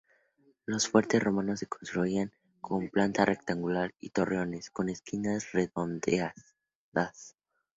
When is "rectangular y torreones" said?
3.23-4.71